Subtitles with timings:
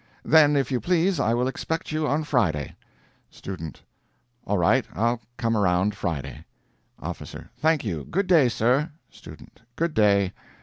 [0.25, 2.73] "Then, if you please, I will expect you on Friday."
[3.29, 3.83] STUDENT.
[4.47, 6.43] "All right, I'll come around Friday."
[6.99, 7.51] OFFICER.
[7.59, 8.05] "Thank you.
[8.05, 9.61] Good day, sir." STUDENT.
[9.75, 10.33] "Good day."